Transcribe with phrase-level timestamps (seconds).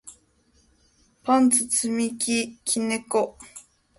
[1.21, 3.37] パンツ積み木猫